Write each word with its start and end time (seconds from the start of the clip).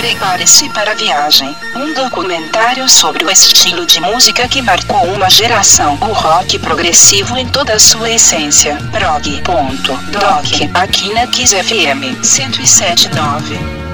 Prepare-se 0.00 0.66
para 0.70 0.92
a 0.92 0.94
viagem. 0.94 1.54
Um 1.76 1.92
documentário 1.92 2.88
sobre 2.88 3.22
o 3.22 3.30
estilo 3.30 3.84
de 3.84 4.00
música 4.00 4.48
que 4.48 4.62
marcou 4.62 5.04
uma 5.04 5.28
geração. 5.28 5.98
O 6.00 6.14
rock 6.14 6.58
progressivo 6.58 7.36
em 7.36 7.46
toda 7.46 7.74
a 7.74 7.78
sua 7.78 8.08
essência. 8.08 8.78
Prog.doc. 8.92 10.70
Aqui 10.72 11.12
na 11.12 11.26
Kiss 11.26 11.54
FM 11.54 12.16
1079. 12.18 13.89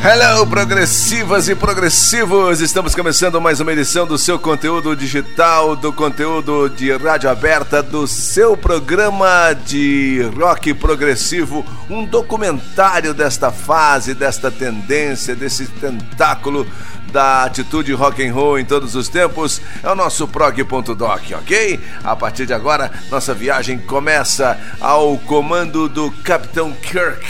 Hello, 0.00 0.46
progressivas 0.46 1.48
e 1.48 1.56
progressivos! 1.56 2.60
Estamos 2.60 2.94
começando 2.94 3.40
mais 3.40 3.58
uma 3.58 3.72
edição 3.72 4.06
do 4.06 4.16
seu 4.16 4.38
conteúdo 4.38 4.94
digital, 4.94 5.74
do 5.74 5.92
conteúdo 5.92 6.70
de 6.70 6.96
rádio 6.96 7.28
aberta, 7.28 7.82
do 7.82 8.06
seu 8.06 8.56
programa 8.56 9.52
de 9.66 10.22
rock 10.38 10.72
progressivo, 10.72 11.66
um 11.90 12.04
documentário 12.04 13.12
desta 13.12 13.50
fase, 13.50 14.14
desta 14.14 14.52
tendência, 14.52 15.34
desse 15.34 15.66
tentáculo 15.66 16.64
da 17.12 17.42
atitude 17.42 17.92
rock 17.92 18.24
and 18.24 18.32
roll 18.32 18.56
em 18.56 18.64
todos 18.64 18.94
os 18.94 19.08
tempos. 19.08 19.60
É 19.82 19.90
o 19.90 19.96
nosso 19.96 20.28
prog.doc, 20.28 21.22
ok? 21.32 21.80
A 22.04 22.14
partir 22.14 22.46
de 22.46 22.54
agora, 22.54 22.92
nossa 23.10 23.34
viagem 23.34 23.78
começa 23.78 24.56
ao 24.80 25.18
comando 25.18 25.88
do 25.88 26.08
Capitão 26.22 26.72
Kirk 26.72 27.26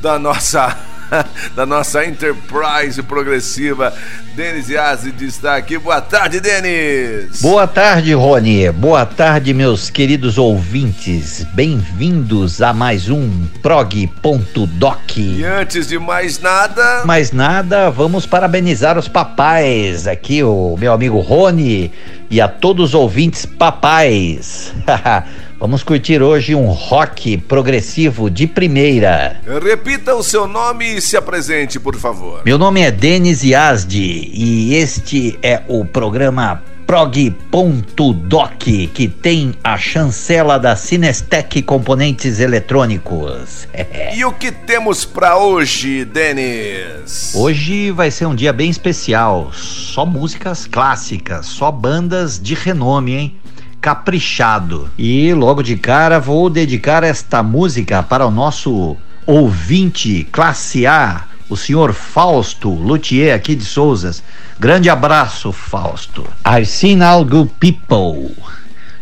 da 0.00 0.18
nossa 0.18 0.89
da 1.54 1.66
nossa 1.66 2.04
Enterprise 2.04 3.02
progressiva. 3.02 3.92
Denis 4.34 4.68
Yazid 4.68 5.24
está 5.24 5.56
aqui. 5.56 5.78
Boa 5.78 6.00
tarde, 6.00 6.40
Denis. 6.40 7.42
Boa 7.42 7.66
tarde, 7.66 8.12
Rony. 8.14 8.70
Boa 8.70 9.04
tarde, 9.04 9.52
meus 9.52 9.90
queridos 9.90 10.38
ouvintes. 10.38 11.44
Bem-vindos 11.52 12.62
a 12.62 12.72
mais 12.72 13.08
um 13.08 13.46
prog.doc. 13.62 15.16
E 15.16 15.44
antes 15.44 15.88
de 15.88 15.98
mais 15.98 16.38
nada. 16.38 17.04
Mais 17.04 17.32
nada, 17.32 17.90
vamos 17.90 18.26
parabenizar 18.26 18.98
os 18.98 19.08
papais. 19.08 20.06
Aqui, 20.06 20.42
o 20.42 20.76
meu 20.78 20.92
amigo 20.92 21.18
Rony 21.20 21.92
e 22.30 22.40
a 22.40 22.48
todos 22.48 22.90
os 22.90 22.94
ouvintes 22.94 23.44
papais. 23.44 24.72
Vamos 25.60 25.82
curtir 25.82 26.22
hoje 26.22 26.54
um 26.54 26.68
rock 26.68 27.36
progressivo 27.36 28.30
de 28.30 28.46
primeira. 28.46 29.42
Repita 29.62 30.14
o 30.14 30.22
seu 30.22 30.48
nome 30.48 30.96
e 30.96 31.02
se 31.02 31.18
apresente, 31.18 31.78
por 31.78 31.94
favor. 31.96 32.40
Meu 32.46 32.56
nome 32.56 32.80
é 32.80 32.90
Denis 32.90 33.42
Yazdi 33.42 34.30
e 34.32 34.74
este 34.74 35.38
é 35.42 35.60
o 35.68 35.84
programa 35.84 36.62
prog.doc, 36.86 38.62
que 38.94 39.06
tem 39.06 39.52
a 39.62 39.76
chancela 39.76 40.58
da 40.58 40.74
Cinestec 40.74 41.60
Componentes 41.60 42.40
Eletrônicos. 42.40 43.68
e 44.16 44.24
o 44.24 44.32
que 44.32 44.50
temos 44.50 45.04
para 45.04 45.36
hoje, 45.36 46.06
Denis? 46.06 47.34
Hoje 47.34 47.90
vai 47.90 48.10
ser 48.10 48.24
um 48.24 48.34
dia 48.34 48.54
bem 48.54 48.70
especial. 48.70 49.52
Só 49.52 50.06
músicas 50.06 50.66
clássicas, 50.66 51.44
só 51.44 51.70
bandas 51.70 52.40
de 52.40 52.54
renome, 52.54 53.12
hein? 53.12 53.40
Caprichado. 53.80 54.90
E 54.98 55.32
logo 55.32 55.62
de 55.62 55.76
cara 55.76 56.20
vou 56.20 56.50
dedicar 56.50 57.02
esta 57.02 57.42
música 57.42 58.02
para 58.02 58.26
o 58.26 58.30
nosso 58.30 58.96
ouvinte 59.26 60.24
classe 60.30 60.86
A, 60.86 61.24
o 61.48 61.56
senhor 61.56 61.92
Fausto 61.92 62.70
Luthier 62.70 63.34
aqui 63.34 63.54
de 63.54 63.64
Souzas. 63.64 64.22
Grande 64.58 64.90
abraço, 64.90 65.52
Fausto. 65.52 66.26
I've 66.46 66.66
seen 66.66 67.02
all 67.02 67.24
good 67.24 67.50
people 67.58 68.34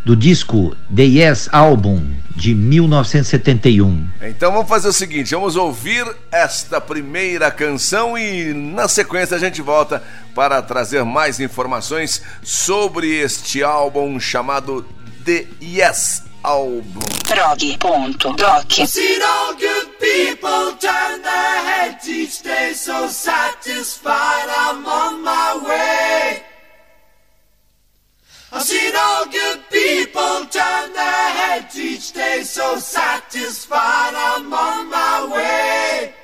do 0.05 0.15
disco 0.15 0.77
The 0.95 1.03
Yes 1.03 1.49
Album 1.53 2.03
de 2.39 2.55
1971. 2.55 4.09
Então 4.23 4.53
vamos 4.53 4.69
fazer 4.69 4.89
o 4.89 4.93
seguinte, 4.93 5.35
vamos 5.35 5.57
ouvir 5.57 6.07
esta 6.31 6.81
primeira 6.81 7.51
canção 7.51 8.17
e 8.17 8.55
na 8.55 8.87
sequência 8.87 9.37
a 9.37 9.41
gente 9.41 9.61
volta 9.61 10.03
para 10.35 10.63
trazer 10.63 11.05
mais 11.05 11.41
informações 11.41 12.23
sobre 12.43 13.13
este 13.19 13.63
álbum 13.63 14.21
chamado 14.21 14.87
The 15.25 15.47
Yes 15.61 16.23
Album. 16.45 17.01
Prog.doc 17.27 18.73
Seen 18.87 19.21
all 19.21 19.55
good 19.55 19.89
people 19.99 20.77
turn 20.79 21.21
their 21.23 21.65
heads 21.65 22.09
each 22.09 22.43
day 22.45 22.73
so 22.73 23.09
satisfied 23.09 24.49
I'm 24.49 24.87
on 24.87 25.25
my 25.25 25.61
way 25.67 26.48
I've 28.51 28.63
seen 28.63 28.93
all 28.97 29.27
good 29.27 29.61
people 29.71 30.47
turn 30.47 30.93
their 30.95 31.31
heads 31.39 31.79
each 31.79 32.13
day 32.13 32.41
so 32.45 32.79
satisfied 32.79 34.15
I'm 34.15 34.53
on 34.53 34.91
my 34.91 35.27
way. 35.35 36.15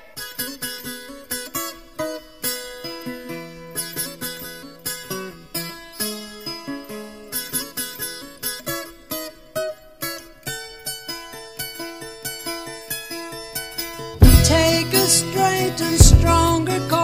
Take 14.45 14.95
a 14.95 15.07
straight 15.07 15.81
and 15.81 16.01
stronger 16.01 16.89
course 16.89 17.04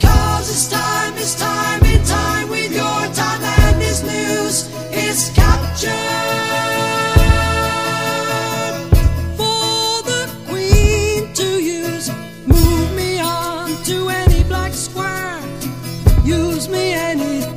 Cause 0.00 0.48
it's 0.48 0.68
time, 0.70 1.14
it's 1.16 1.34
time, 1.34 1.82
in 1.86 2.04
time 2.04 2.48
with 2.50 2.72
your 2.72 3.00
time 3.20 3.42
and 3.42 3.82
this 3.82 4.04
news 4.04 4.68
is 4.94 5.32
captured. 5.34 5.90
For 9.36 10.02
the 10.10 10.30
queen 10.46 11.34
to 11.34 11.48
use, 11.60 12.12
move 12.46 12.94
me 12.94 13.18
on 13.18 13.74
to 13.86 14.08
any 14.08 14.44
black 14.44 14.72
square. 14.72 15.42
Use 16.24 16.68
me 16.68 16.92
any 16.92 17.47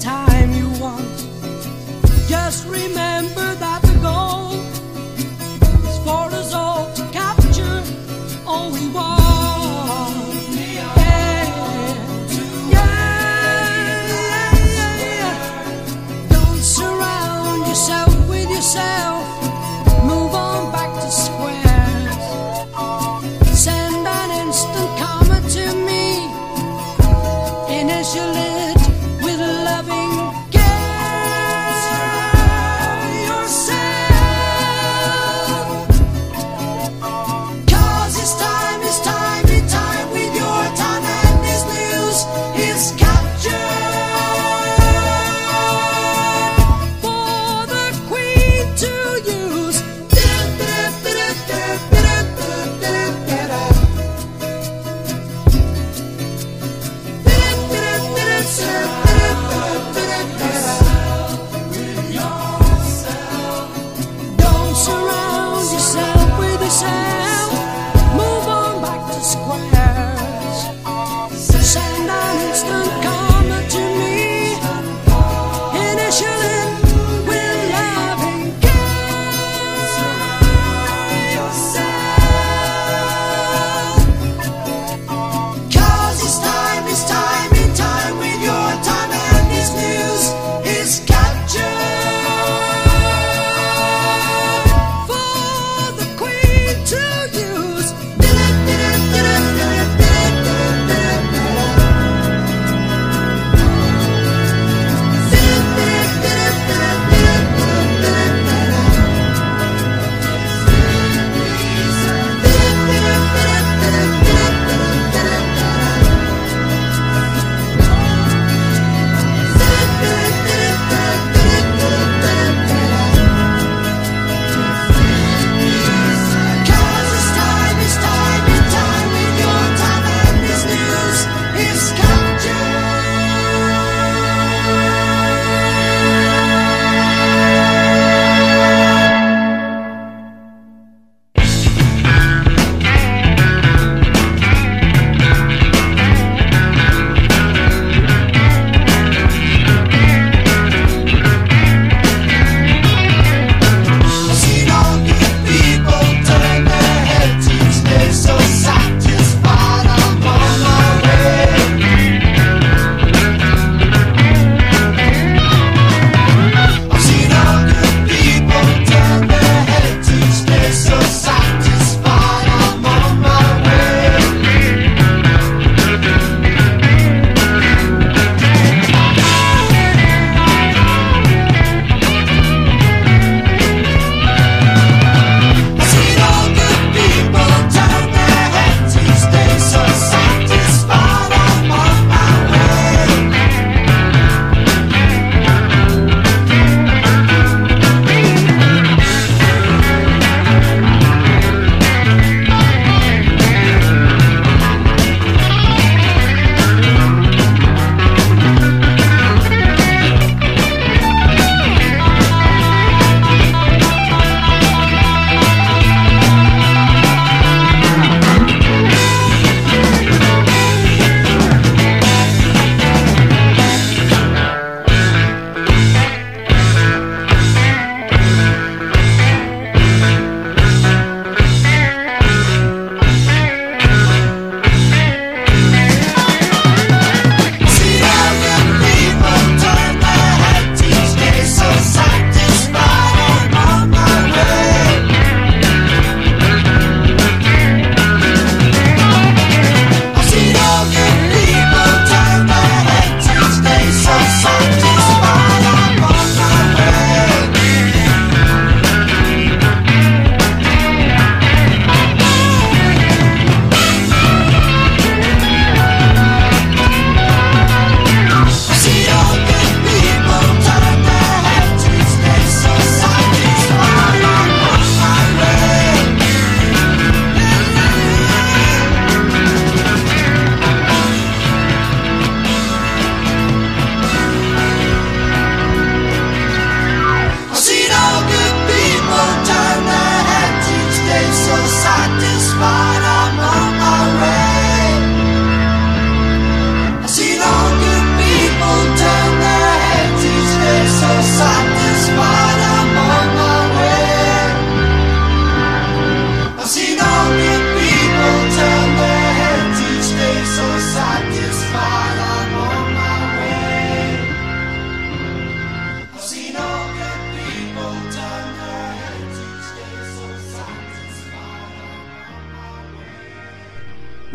just 2.31 2.66
remember 2.66 3.56
that 3.56 3.91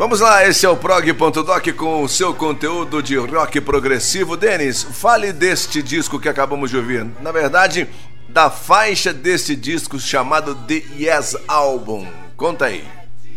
Vamos 0.07 0.21
lá, 0.21 0.47
esse 0.47 0.65
é 0.65 0.69
o 0.69 0.77
prog.doc 0.77 1.67
com 1.75 2.01
o 2.01 2.07
seu 2.07 2.33
conteúdo 2.33 3.03
de 3.03 3.17
rock 3.17 3.59
progressivo. 3.59 4.37
Denis, 4.37 4.81
fale 4.81 5.33
deste 5.33 5.83
disco 5.83 6.17
que 6.17 6.29
acabamos 6.29 6.69
de 6.69 6.77
ouvir. 6.77 7.05
Na 7.21 7.29
verdade, 7.33 7.89
da 8.29 8.49
faixa 8.49 9.11
deste 9.11 9.53
disco 9.53 9.99
chamado 9.99 10.55
The 10.55 10.81
Yes 10.97 11.35
Album. 11.45 12.07
Conta 12.37 12.67
aí. 12.67 12.85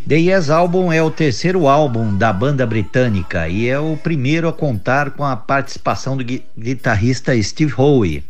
The 0.07 0.15
Yes 0.15 0.49
Album 0.49 0.93
é 0.93 1.03
o 1.03 1.11
terceiro 1.11 1.67
álbum 1.67 2.15
da 2.15 2.31
banda 2.31 2.65
britânica 2.65 3.49
e 3.49 3.67
é 3.67 3.77
o 3.77 3.97
primeiro 3.97 4.47
a 4.47 4.53
contar 4.53 5.11
com 5.11 5.25
a 5.25 5.35
participação 5.35 6.15
do 6.15 6.23
gui 6.23 6.45
guitarrista 6.57 7.33
Steve 7.43 7.73
Howe. 7.77 8.23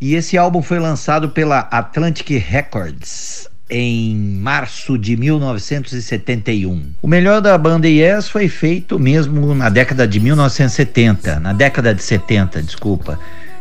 E 0.00 0.14
esse 0.14 0.38
álbum 0.38 0.62
foi 0.62 0.78
lançado 0.78 1.28
pela 1.28 1.58
Atlantic 1.70 2.30
Records 2.30 3.50
em 3.70 4.14
março 4.14 4.98
de 4.98 5.16
1971. 5.16 6.92
O 7.00 7.08
melhor 7.08 7.40
da 7.40 7.56
banda 7.56 7.88
Yes 7.88 8.28
foi 8.28 8.48
feito 8.48 8.98
mesmo 8.98 9.54
na 9.54 9.68
década 9.68 10.06
de 10.06 10.18
1970, 10.18 11.40
na 11.40 11.52
década 11.52 11.94
de 11.94 12.02
70, 12.02 12.62
desculpa. 12.62 13.18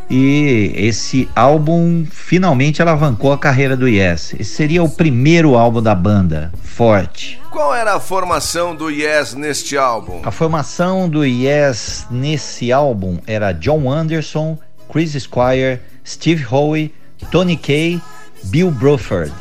E 0.10 0.72
esse 0.76 1.30
álbum 1.36 2.04
finalmente 2.10 2.82
alavancou 2.82 3.32
a 3.32 3.38
carreira 3.38 3.78
do 3.78 3.88
Yes. 3.88 4.34
Esse 4.40 4.56
seria 4.56 4.82
o 4.82 4.90
primeiro 4.90 5.56
álbum 5.56 5.84
da 5.84 5.94
banda, 5.94 6.52
forte. 6.64 7.40
Qual 7.52 7.76
era 7.76 7.94
a 7.94 8.00
formação 8.00 8.76
do 8.76 8.90
Yes 8.90 9.36
neste 9.36 9.78
álbum? 9.78 10.22
A 10.24 10.32
formação 10.32 11.08
do 11.08 11.24
Yes 11.24 12.08
nesse 12.10 12.72
álbum 12.72 13.20
era 13.28 13.52
John 13.52 13.92
Anderson, 13.92 14.58
Chris 14.92 15.14
Squire, 15.14 15.80
Steve 16.04 16.44
Howe, 16.44 16.92
Tony 17.30 17.56
Kaye, 17.56 18.02
Bill 18.46 18.72
Bruford 18.72 19.32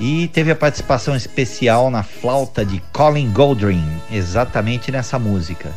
e 0.00 0.28
teve 0.28 0.50
a 0.50 0.56
participação 0.56 1.14
especial 1.14 1.90
na 1.90 2.02
flauta 2.02 2.64
de 2.64 2.82
Colin 2.90 3.30
Goldring, 3.30 3.84
exatamente 4.10 4.90
nessa 4.90 5.18
música. 5.18 5.70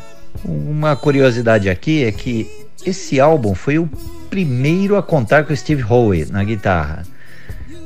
Uma 0.46 0.96
curiosidade 0.96 1.70
aqui 1.70 2.06
é 2.06 2.12
que 2.12 2.50
esse 2.86 3.20
álbum 3.20 3.54
foi 3.54 3.78
o 3.78 3.90
primeiro 4.30 4.96
a 4.96 5.04
contar 5.04 5.44
com 5.44 5.54
Steve 5.54 5.84
Howe 5.84 6.26
na 6.32 6.42
guitarra, 6.44 7.04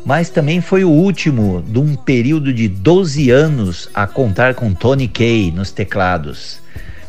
mas 0.05 0.29
também 0.29 0.61
foi 0.61 0.83
o 0.83 0.89
último 0.89 1.63
de 1.67 1.79
um 1.79 1.95
período 1.95 2.53
de 2.53 2.67
12 2.67 3.31
anos 3.31 3.89
a 3.93 4.05
contar 4.05 4.53
com 4.53 4.73
Tony 4.73 5.07
Kaye 5.07 5.51
nos 5.51 5.71
teclados, 5.71 6.61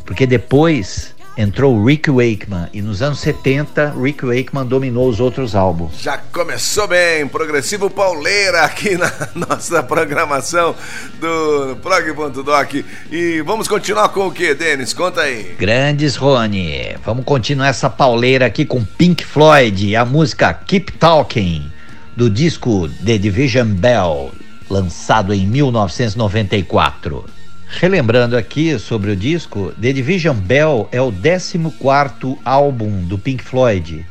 porque 0.06 0.26
depois 0.26 1.14
entrou 1.38 1.84
Rick 1.84 2.10
Wakeman 2.10 2.68
e 2.72 2.82
nos 2.82 3.00
anos 3.00 3.20
70 3.20 3.94
Rick 3.96 4.26
Wakeman 4.26 4.66
dominou 4.66 5.08
os 5.08 5.20
outros 5.20 5.54
álbuns. 5.54 6.00
Já 6.00 6.18
começou 6.18 6.88
bem, 6.88 7.28
progressivo 7.28 7.88
pauleira 7.88 8.64
aqui 8.64 8.98
na 8.98 9.12
nossa 9.46 9.80
programação 9.84 10.74
do 11.20 11.76
prog.doc. 11.76 12.84
E 13.12 13.40
vamos 13.42 13.68
continuar 13.68 14.08
com 14.08 14.26
o 14.26 14.32
que, 14.32 14.52
Denis? 14.52 14.92
Conta 14.92 15.20
aí. 15.20 15.54
Grandes 15.56 16.16
Rony, 16.16 16.96
vamos 17.04 17.24
continuar 17.24 17.68
essa 17.68 17.88
pauleira 17.88 18.46
aqui 18.46 18.64
com 18.64 18.84
Pink 18.84 19.24
Floyd, 19.24 19.94
a 19.94 20.04
música 20.04 20.52
Keep 20.52 20.92
Talking 20.94 21.70
do 22.16 22.28
disco 22.28 22.88
The 23.06 23.16
Division 23.16 23.68
Bell, 23.68 24.32
lançado 24.68 25.32
em 25.32 25.46
1994. 25.46 27.37
Relembrando 27.70 28.36
aqui 28.36 28.78
sobre 28.78 29.10
o 29.10 29.16
disco, 29.16 29.72
The 29.80 29.92
Division 29.92 30.34
Bell 30.34 30.88
é 30.90 31.00
o 31.00 31.12
14º 31.12 32.38
álbum 32.44 33.04
do 33.04 33.18
Pink 33.18 33.44
Floyd. 33.44 34.04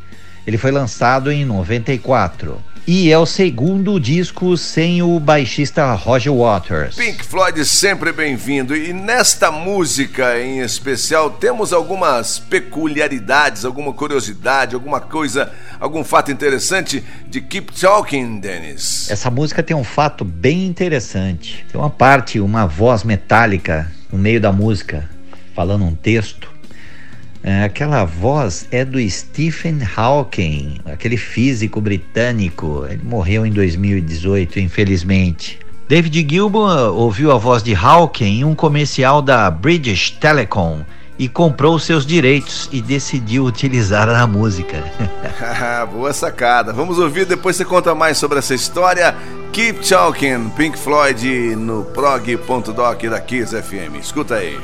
Ele 0.46 0.58
foi 0.58 0.72
lançado 0.72 1.32
em 1.32 1.44
94 1.44 2.62
e 2.88 3.12
é 3.12 3.18
o 3.18 3.26
segundo 3.26 4.00
disco 4.00 4.56
sem 4.56 5.02
o 5.02 5.20
baixista 5.20 5.94
Roger 5.94 6.34
Waters. 6.34 6.96
Pink 6.96 7.22
Floyd 7.22 7.66
sempre 7.66 8.14
bem-vindo. 8.14 8.74
E 8.74 8.94
nesta 8.94 9.52
música 9.52 10.40
em 10.40 10.62
especial, 10.62 11.32
temos 11.32 11.74
algumas 11.74 12.40
peculiaridades, 12.40 13.66
alguma 13.66 13.92
curiosidade, 13.92 14.74
alguma 14.74 15.02
coisa, 15.02 15.52
algum 15.82 16.02
fato 16.02 16.32
interessante 16.32 17.04
de 17.28 17.42
Keep 17.42 17.74
Talking, 17.78 18.40
Dennis. 18.40 19.12
Essa 19.12 19.30
música 19.30 19.62
tem 19.62 19.76
um 19.76 19.84
fato 19.84 20.24
bem 20.24 20.66
interessante. 20.66 21.66
Tem 21.70 21.82
uma 21.82 21.90
parte, 21.90 22.40
uma 22.40 22.66
voz 22.66 23.04
metálica 23.04 23.92
no 24.10 24.18
meio 24.18 24.40
da 24.40 24.54
música, 24.54 25.10
falando 25.54 25.84
um 25.84 25.94
texto. 25.94 26.57
É, 27.44 27.64
aquela 27.64 28.04
voz 28.04 28.68
é 28.72 28.84
do 28.84 29.00
Stephen 29.10 29.80
Hawking, 29.96 30.80
aquele 30.86 31.18
físico 31.18 31.80
britânico. 31.80 32.86
Ele 32.90 33.04
morreu 33.04 33.46
em 33.46 33.52
2018, 33.52 34.60
infelizmente. 34.60 35.60
David 35.88 36.28
Gilmour 36.30 36.94
ouviu 36.94 37.32
a 37.32 37.38
voz 37.38 37.64
de 37.64 37.74
Hawking 37.74 38.40
em 38.40 38.44
um 38.44 38.54
comercial 38.54 39.22
da 39.22 39.50
British 39.50 40.12
Telecom 40.12 40.82
e 41.18 41.28
comprou 41.28 41.80
seus 41.80 42.06
direitos 42.06 42.70
e 42.72 42.82
decidiu 42.82 43.46
utilizar 43.46 44.08
na 44.08 44.28
música. 44.28 44.84
Boa 45.92 46.14
sacada. 46.14 46.74
Vamos 46.74 47.00
ouvir, 47.00 47.26
depois 47.26 47.56
você 47.56 47.66
conta 47.66 47.96
mais 47.96 48.18
sobre 48.18 48.38
essa 48.38 48.54
história. 48.54 49.16
Keep 49.52 49.88
Talking, 49.88 50.50
Pink 50.50 50.78
Floyd 50.78 51.56
no 51.56 51.86
prog.doc 51.86 53.04
da 53.04 53.20
Kiss 53.20 53.56
FM. 53.56 53.96
Escuta 54.00 54.36
aí. 54.36 54.60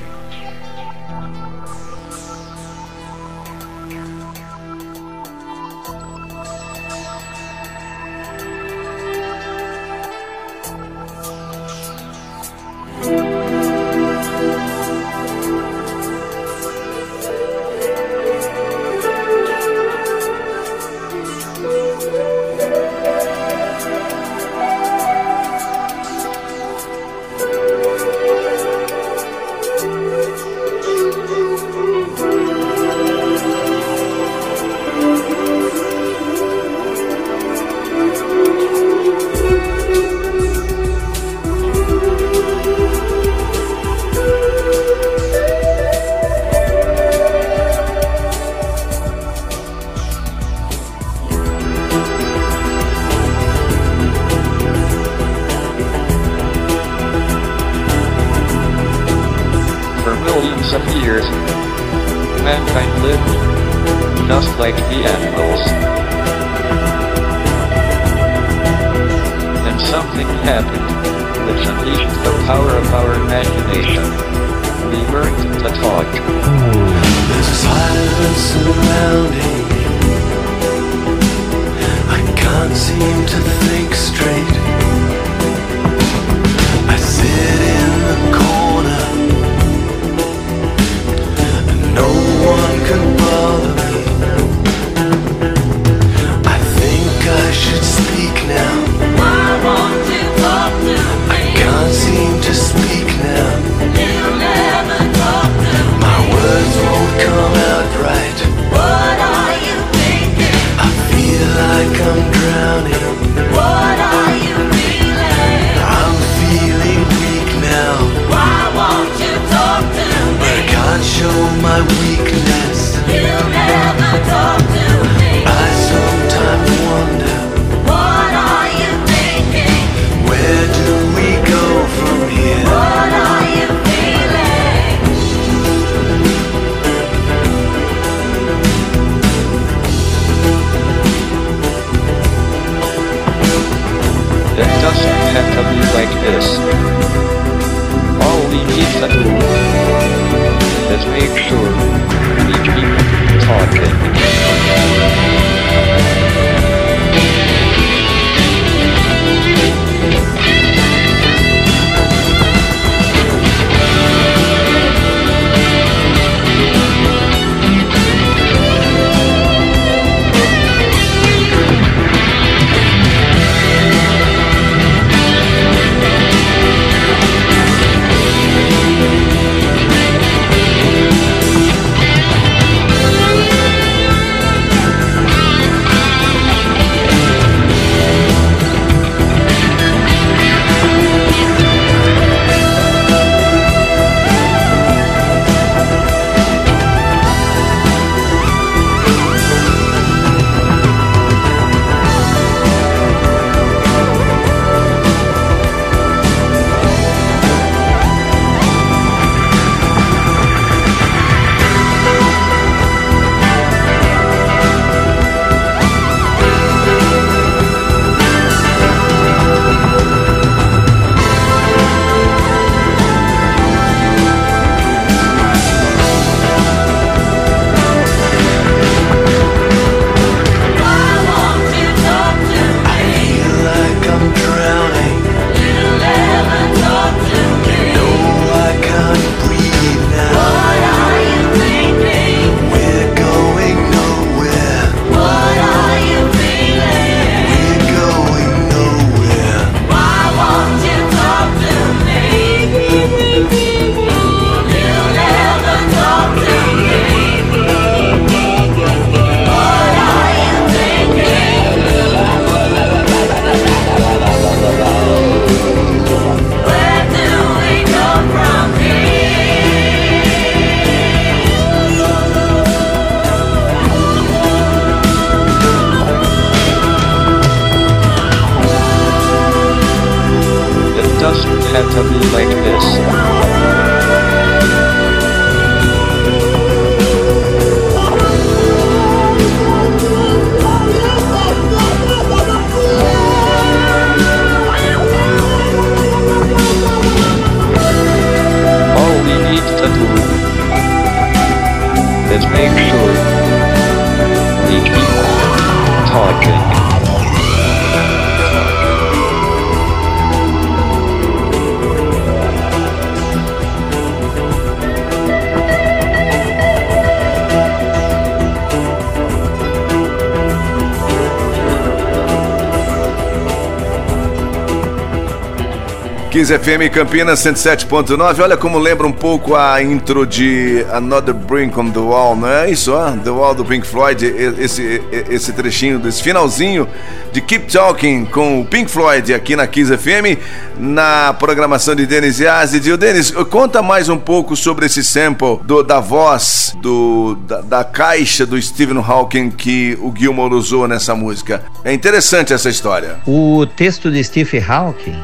Kiss 326.43 326.51
FM 326.59 326.91
Campinas 326.93 327.39
107.9. 327.41 328.41
Olha 328.41 328.57
como 328.57 328.77
lembra 328.77 329.07
um 329.07 329.13
pouco 329.13 329.55
a 329.55 329.81
intro 329.81 330.25
de 330.25 330.85
Another 330.91 331.33
Brink 331.33 331.79
on 331.79 331.89
the 331.89 331.99
Wall, 331.99 332.35
não 332.35 332.49
é 332.49 332.69
isso? 332.69 332.91
ó? 332.91 333.11
The 333.11 333.29
Wall 333.29 333.55
do 333.55 333.63
Pink 333.63 333.87
Floyd, 333.87 334.25
esse, 334.59 335.01
esse 335.29 335.53
trechinho, 335.53 335.99
desse 335.99 336.21
finalzinho 336.21 336.85
de 337.31 337.39
Keep 337.39 337.71
Talking 337.71 338.25
com 338.25 338.59
o 338.59 338.65
Pink 338.65 338.91
Floyd 338.91 339.33
aqui 339.33 339.55
na 339.55 339.65
Kiss 339.67 339.95
FM, 339.95 340.37
na 340.77 341.33
programação 341.33 341.95
de 341.95 342.05
Denis 342.05 342.39
Yazid. 342.39 342.89
E 342.89 342.91
o 342.91 342.97
Denis, 342.97 343.31
conta 343.49 343.81
mais 343.81 344.09
um 344.09 344.17
pouco 344.17 344.53
sobre 344.57 344.85
esse 344.87 345.01
sample 345.01 345.59
do- 345.63 345.81
da 345.81 346.01
voz 346.01 346.75
do, 346.81 347.37
da, 347.47 347.61
da 347.61 347.83
caixa 347.85 348.45
do 348.45 348.61
Stephen 348.61 348.97
Hawking 348.97 349.49
que 349.49 349.97
o 350.01 350.13
Gilmour 350.13 350.51
usou 350.51 350.89
nessa 350.89 351.15
música. 351.15 351.63
É 351.85 351.93
interessante 351.93 352.51
essa 352.51 352.67
história. 352.69 353.19
O 353.25 353.65
texto 353.65 354.11
de 354.11 354.21
Stephen 354.21 354.61
Hawking, 354.67 355.17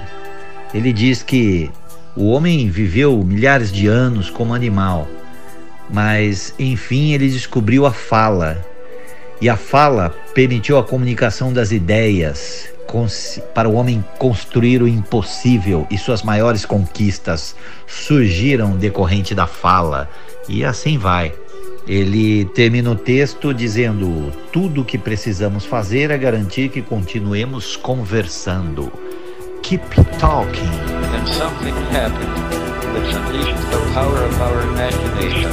ele 0.73 0.93
diz 0.93 1.23
que 1.23 1.71
o 2.15 2.29
homem 2.29 2.69
viveu 2.69 3.23
milhares 3.23 3.71
de 3.71 3.87
anos 3.87 4.29
como 4.29 4.53
animal, 4.53 5.07
mas 5.89 6.53
enfim 6.59 7.13
ele 7.13 7.29
descobriu 7.29 7.85
a 7.85 7.91
fala. 7.91 8.65
E 9.41 9.47
a 9.47 9.55
fala 9.55 10.09
permitiu 10.33 10.77
a 10.77 10.83
comunicação 10.83 11.53
das 11.53 11.71
ideias 11.71 12.69
para 13.53 13.69
o 13.69 13.73
homem 13.73 14.03
construir 14.17 14.81
o 14.81 14.87
impossível 14.87 15.85
e 15.91 15.97
suas 15.97 16.23
maiores 16.23 16.65
conquistas 16.65 17.55
surgiram 17.85 18.75
decorrente 18.75 19.35
da 19.35 19.45
fala. 19.45 20.09
E 20.47 20.65
assim 20.65 20.97
vai. 20.97 21.31
Ele 21.87 22.45
termina 22.45 22.89
o 22.89 22.95
texto 22.95 23.53
dizendo: 23.53 24.31
Tudo 24.51 24.81
o 24.81 24.85
que 24.85 24.97
precisamos 24.97 25.65
fazer 25.65 26.11
é 26.11 26.17
garantir 26.17 26.69
que 26.69 26.81
continuemos 26.81 27.75
conversando. 27.75 28.91
Keep 29.69 29.81
talking. 30.17 30.65
and 31.13 31.27
something 31.29 31.75
happened 31.91 32.33
which 32.95 33.13
unleashed 33.13 33.69
the 33.69 33.77
power 33.93 34.23
of 34.23 34.41
our 34.41 34.61
imagination. 34.61 35.51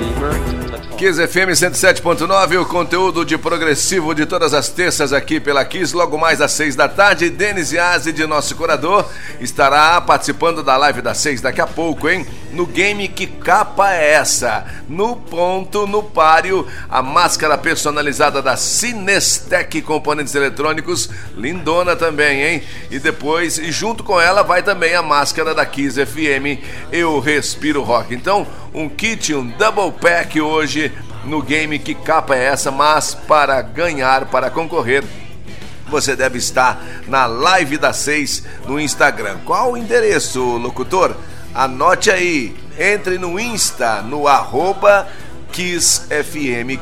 We 0.00 0.10
talk. 0.18 0.98
Kiss 0.98 1.16
FM 1.18 1.50
107.9, 1.50 2.60
o 2.60 2.66
conteúdo 2.66 3.24
de 3.24 3.38
progressivo 3.38 4.14
de 4.14 4.26
todas 4.26 4.52
as 4.52 4.68
terças 4.68 5.12
aqui 5.12 5.38
pela 5.38 5.64
Kiss, 5.64 5.94
logo 5.94 6.18
mais 6.18 6.40
às 6.40 6.50
seis 6.50 6.74
da 6.74 6.88
tarde. 6.88 7.30
Denis 7.30 7.72
Yazid, 7.72 8.16
de 8.16 8.26
nosso 8.26 8.56
curador, 8.56 9.08
estará 9.40 10.00
participando 10.00 10.62
da 10.62 10.76
live 10.76 11.00
das 11.00 11.18
seis 11.18 11.40
daqui 11.40 11.60
a 11.60 11.66
pouco, 11.66 12.08
hein? 12.08 12.26
No 12.52 12.66
game 12.66 13.06
Que 13.06 13.26
Capa 13.26 13.92
é 13.92 14.12
Essa? 14.12 14.66
No 14.88 15.14
ponto, 15.14 15.86
no 15.86 16.02
páreo, 16.02 16.66
a 16.88 17.00
máscara 17.00 17.56
personalizada 17.56 18.42
da 18.42 18.56
Cinestec 18.56 19.80
Componentes 19.82 20.34
Eletrônicos, 20.34 21.08
lindona 21.36 21.94
também, 21.94 22.42
hein? 22.42 22.62
E 22.90 22.98
depois, 22.98 23.56
e 23.58 23.70
junto 23.70 24.02
com 24.02 24.20
ela, 24.20 24.42
vai 24.42 24.62
também 24.62 24.94
a 24.94 25.02
máscara 25.02 25.54
da 25.54 25.64
Kiss 25.64 26.04
FM, 26.04 26.60
Eu 26.90 27.20
Respiro 27.20 27.82
Rock. 27.82 28.14
Então, 28.14 28.46
um 28.74 28.88
kit, 28.88 29.32
um 29.34 29.46
double 29.46 29.92
pack 29.92 30.40
hoje 30.40 30.92
no 31.24 31.42
game 31.42 31.78
Que 31.78 31.94
Capa 31.94 32.34
é 32.34 32.46
Essa? 32.46 32.72
Mas 32.72 33.14
para 33.14 33.62
ganhar, 33.62 34.26
para 34.26 34.50
concorrer, 34.50 35.04
você 35.88 36.16
deve 36.16 36.38
estar 36.38 36.82
na 37.06 37.26
live 37.26 37.76
das 37.76 37.96
seis 37.96 38.44
no 38.66 38.80
Instagram. 38.80 39.38
Qual 39.44 39.72
o 39.72 39.76
endereço, 39.76 40.40
locutor? 40.40 41.14
Anote 41.54 42.10
aí. 42.10 42.54
Entre 42.78 43.18
no 43.18 43.38
Insta, 43.38 44.02
no 44.02 44.26
arroba 44.26 45.06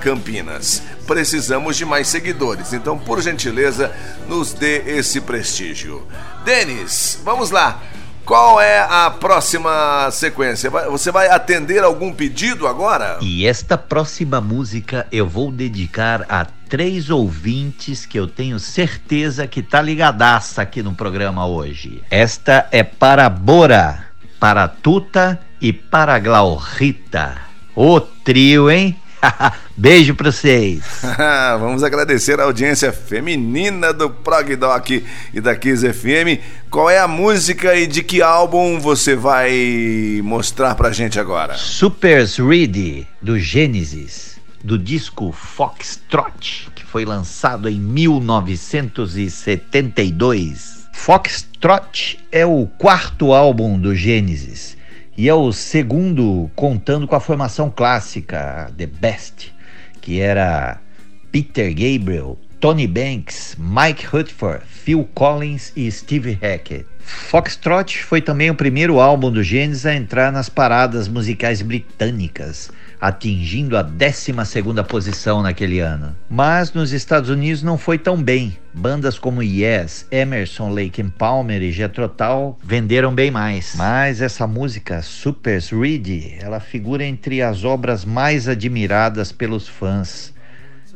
Campinas. 0.01 0.83
precisamos 1.07 1.77
de 1.77 1.85
mais 1.85 2.07
seguidores. 2.07 2.73
Então, 2.73 2.99
por 2.99 3.21
gentileza, 3.23 3.91
nos 4.29 4.53
dê 4.53 4.83
esse 4.99 5.21
prestígio. 5.21 6.07
Denis, 6.45 7.19
vamos 7.25 7.51
lá. 7.51 7.81
Qual 8.29 8.61
é 8.61 8.81
a 8.81 9.11
próxima 9.11 10.11
sequência? 10.13 10.69
Você 10.69 11.11
vai 11.11 11.31
atender 11.31 11.83
algum 11.83 12.13
pedido 12.13 12.69
agora? 12.69 13.17
E 13.23 13.47
esta 13.47 13.79
próxima 13.79 14.39
música 14.39 15.07
eu 15.11 15.27
vou 15.27 15.51
dedicar 15.51 16.27
a 16.29 16.47
três 16.69 17.09
ouvintes 17.09 18.05
que 18.05 18.19
eu 18.19 18.27
tenho 18.27 18.59
certeza 18.59 19.47
que 19.47 19.63
tá 19.63 19.81
ligadaça 19.81 20.61
aqui 20.61 20.83
no 20.83 20.95
programa 20.95 21.47
hoje. 21.47 22.03
Esta 22.11 22.69
é 22.71 22.83
para 22.83 23.31
Bora, 23.31 24.08
para 24.39 24.69
Tuta 24.69 25.41
e 25.61 25.73
para 25.73 26.17
Glaurita. 26.19 27.39
O 27.75 28.01
trio, 28.01 28.71
hein? 28.71 28.97
Beijo 29.77 30.15
pra 30.15 30.31
vocês. 30.31 31.03
Vamos 31.59 31.83
agradecer 31.83 32.39
a 32.41 32.45
audiência 32.45 32.93
feminina 32.93 33.93
do 33.93 34.09
Prog 34.11 34.55
Doc 34.57 34.91
e 34.91 35.05
da 35.41 35.57
Kiss 35.57 35.93
FM. 35.93 36.41
Qual 36.71 36.89
é 36.89 36.99
a 36.99 37.09
música 37.09 37.75
e 37.75 37.87
de 37.87 38.03
que 38.03 38.23
álbum 38.23 38.81
você 38.81 39.15
vai 39.17 40.21
mostrar 40.23 40.75
pra 40.75 40.91
gente 40.93 41.21
agora? 41.21 41.55
Supers 41.57 42.39
Ready, 42.39 43.07
do 43.21 43.39
Gênesis, 43.39 44.41
do 44.63 44.79
disco 44.79 45.31
Foxtrot, 45.33 46.71
que 46.75 46.87
foi 46.87 47.05
lançado 47.05 47.69
em 47.69 47.79
1972. 47.79 50.78
Foxtrot 51.01 52.19
é 52.31 52.45
o 52.45 52.67
quarto 52.77 53.33
álbum 53.33 53.79
do 53.79 53.95
Gênesis 53.95 54.77
e 55.17 55.27
é 55.27 55.33
o 55.33 55.53
segundo 55.53 56.51
contando 56.55 57.07
com 57.07 57.15
a 57.15 57.21
formação 57.21 57.71
clássica, 57.71 58.71
The 58.77 58.87
Best, 58.87 59.55
que 60.03 60.21
era 60.21 60.79
Peter 61.33 61.71
Gabriel, 61.71 62.37
Tony 62.61 62.87
Banks, 62.87 63.57
Mike 63.59 64.05
Rutherford, 64.05 64.67
Phil 64.67 65.09
Collins 65.15 65.73
e 65.75 65.91
Steve 65.91 66.33
Hackett. 66.33 66.85
Foxtrot 67.01 68.05
foi 68.05 68.21
também 68.21 68.51
o 68.51 68.55
primeiro 68.55 69.01
álbum 69.01 69.31
do 69.31 69.43
Genesis 69.43 69.87
a 69.87 69.95
entrar 69.95 70.31
nas 70.31 70.51
paradas 70.51 71.09
musicais 71.09 71.63
britânicas, 71.63 72.71
atingindo 73.01 73.77
a 73.77 73.85
12ª 73.85 74.85
posição 74.85 75.43
naquele 75.43 75.81
ano. 75.81 76.17
Mas 76.29 76.73
nos 76.73 76.93
Estados 76.93 77.31
Unidos 77.31 77.63
não 77.63 77.79
foi 77.79 77.99
tão 77.99 78.21
bem. 78.21 78.57
Bandas 78.75 79.19
como 79.19 79.43
Yes, 79.43 80.07
Emerson, 80.11 80.71
Lake 80.71 81.03
and 81.03 81.11
Palmer 81.11 81.63
e 81.63 81.73
Jethro 81.73 82.09
Tull 82.09 82.59
venderam 82.63 83.15
bem 83.15 83.31
mais. 83.31 83.75
Mas 83.77 84.21
essa 84.21 84.47
música, 84.47 85.03
Supers 85.03 85.71
Ready, 85.71 86.37
ela 86.41 86.61
figura 86.61 87.05
entre 87.05 87.43
as 87.43 87.65
obras 87.65 88.05
mais 88.05 88.49
admiradas 88.49 89.33
pelos 89.33 89.67
fãs 89.67 90.33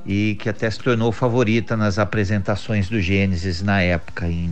e 0.05 0.37
que 0.41 0.49
até 0.49 0.71
se 0.71 0.79
tornou 0.79 1.13
favorita 1.13 1.77
nas 1.77 1.99
apresentações 1.99 2.89
do 2.89 3.01
Gênesis 3.01 3.63
na 3.63 3.81
época. 3.81 4.27
Em 4.27 4.51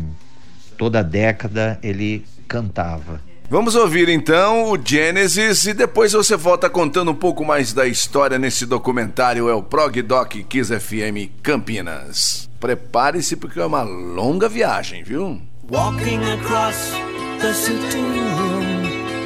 toda 0.76 1.00
a 1.00 1.02
década 1.02 1.78
ele 1.82 2.24
cantava. 2.48 3.20
Vamos 3.50 3.74
ouvir 3.74 4.08
então 4.08 4.70
o 4.70 4.78
Genesis 4.80 5.66
e 5.66 5.74
depois 5.74 6.12
você 6.12 6.36
volta 6.36 6.70
contando 6.70 7.10
um 7.10 7.14
pouco 7.16 7.44
mais 7.44 7.72
da 7.72 7.84
história 7.84 8.38
nesse 8.38 8.64
documentário 8.64 9.48
É 9.48 9.52
o 9.52 9.60
Prog 9.60 10.00
Doc 10.02 10.34
Kiss 10.48 10.72
FM 10.72 11.32
Campinas. 11.42 12.48
Prepare-se 12.60 13.34
porque 13.34 13.58
é 13.58 13.66
uma 13.66 13.82
longa 13.82 14.48
viagem, 14.48 15.02
viu? 15.02 15.42
Walking 15.68 16.20
across 16.40 16.92
the 17.40 17.52
sitting 17.52 18.12
room, 18.38 18.84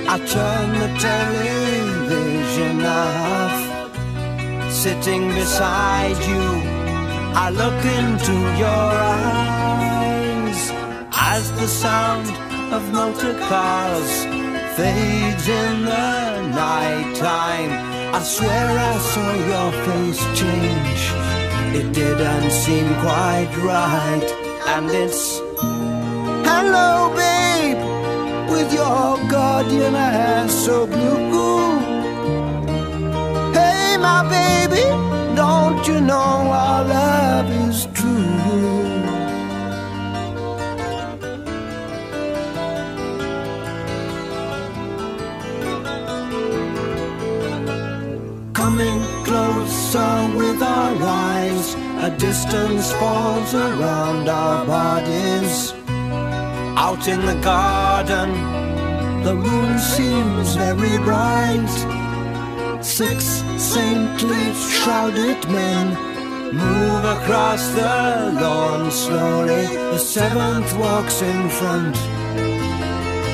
I 0.09 0.19
turn 0.27 0.73
the 0.81 0.89
television 0.99 2.83
off. 2.83 3.61
Sitting 4.73 5.35
beside 5.35 6.17
you, 6.27 6.63
I 7.35 7.51
look 7.51 7.85
into 7.85 8.33
your 8.59 8.95
eyes 9.05 10.73
as 11.13 11.51
the 11.51 11.69
sound 11.69 12.54
of 12.77 12.93
motor 12.93 13.35
cars 13.49 14.13
fades 14.77 15.47
in 15.47 15.85
the 15.85 16.41
night 16.61 17.15
time. 17.15 17.71
I 18.13 18.21
swear 18.35 18.67
I 18.93 18.95
saw 19.13 19.31
your 19.53 19.71
face 19.87 20.23
change. 20.41 21.03
It 21.79 21.93
didn't 21.93 22.51
seem 22.51 22.89
quite 23.07 23.53
right, 23.71 24.29
and 24.75 24.91
it's 24.91 25.39
Hello, 26.51 27.15
babe, 27.21 27.83
with 28.51 28.73
your 28.73 29.19
guardian 29.35 29.95
hair 29.95 30.49
so 30.49 30.87
blue. 30.87 31.79
Hey, 33.59 33.97
my 34.09 34.21
baby, 34.37 34.85
don't 35.37 35.87
you 35.87 36.01
know 36.01 36.33
our 36.63 36.85
love 36.85 37.51
is 37.69 37.87
true? 37.95 38.84
With 49.95 50.61
our 50.61 50.97
eyes, 51.01 51.75
a 52.03 52.11
distance 52.19 52.93
falls 52.95 53.55
around 53.55 54.29
our 54.29 54.67
bodies. 54.67 55.73
Out 56.77 57.07
in 57.07 57.25
the 57.25 57.39
garden, 57.41 58.33
the 59.23 59.35
moon 59.35 59.79
seems 59.79 60.57
very 60.57 60.99
bright. 60.99 61.75
Six 62.83 63.45
saintly 63.57 64.53
shrouded 64.55 65.49
men 65.49 65.87
move 66.53 67.05
across 67.05 67.69
the 67.69 68.33
lawn 68.41 68.91
slowly. 68.91 69.67
The 69.93 69.99
seventh 69.99 70.77
walks 70.77 71.23
in 71.23 71.49
front 71.51 71.97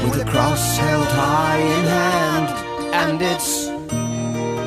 with 0.04 0.20
a 0.20 0.26
cross 0.30 0.76
held 0.76 1.08
high 1.08 1.58
in 1.58 1.86
hand, 1.86 2.48
and 2.94 3.22
it's 3.22 3.68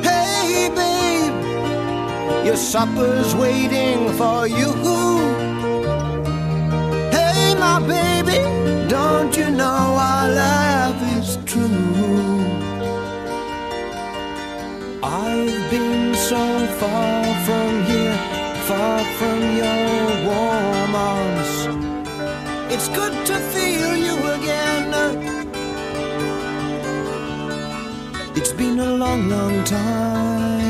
Hey, 0.04 0.70
babe, 0.70 1.13
your 2.46 2.58
supper's 2.58 3.34
waiting 3.36 4.12
for 4.14 4.48
you. 4.48 4.72
Hey, 7.12 7.56
my 7.58 7.80
baby, 7.80 8.38
don't 8.90 9.36
you 9.38 9.50
know 9.50 9.96
our 10.10 10.28
love 10.30 11.00
is 11.18 11.38
true? 11.46 12.44
I've 15.02 15.72
been 15.72 16.16
so 16.16 16.68
far 16.80 17.24
from 17.46 17.84
here, 17.86 18.18
far 18.68 19.00
from 19.18 19.40
your 19.62 20.06
warm 20.28 20.96
arms. 20.96 21.54
It's 22.74 22.90
good 22.90 23.26
to 23.28 23.36
feel 23.54 23.96
you 23.96 24.18
again. 24.38 24.84
It's 28.36 28.52
been 28.52 28.80
a 28.80 28.96
long, 28.96 29.30
long 29.30 29.64
time. 29.64 30.63